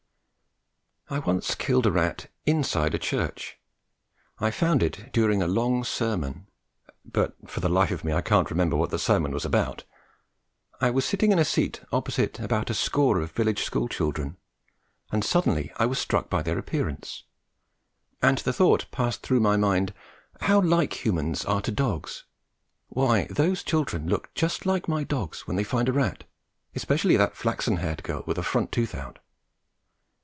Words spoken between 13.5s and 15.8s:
school children, and suddenly